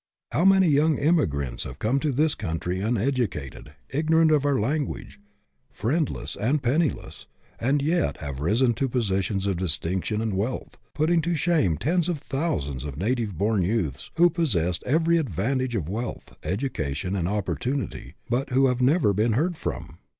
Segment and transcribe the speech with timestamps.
[0.31, 5.19] How many young immigrants have come to this country uneducated, ignorant of our lan guage,
[5.69, 7.27] friendless and penniless,
[7.59, 12.17] and yet have risen to positions of distinction and wealth, putting to shame tens of
[12.17, 18.49] thousands of native born youths who possessed every advantage of wealth, education, and opportunity, but
[18.49, 19.99] who have never been heard from!